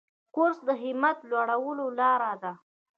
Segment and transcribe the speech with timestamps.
[0.35, 2.53] کورس د همت لوړولو لاره ده.